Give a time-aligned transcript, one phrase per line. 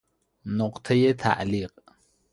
[0.45, 1.71] نقطه تعلیق